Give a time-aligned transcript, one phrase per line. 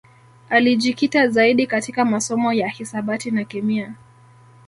[0.49, 3.93] Alijikita zaidi katika masomo ya hisabati na kemia